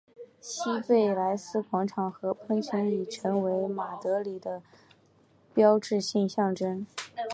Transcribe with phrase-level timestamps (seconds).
[0.39, 4.63] 西贝莱斯广场和喷泉已成为马德里的
[5.53, 6.87] 标志性象征。